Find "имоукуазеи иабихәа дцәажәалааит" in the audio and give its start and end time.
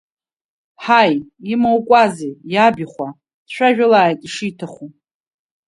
1.53-4.19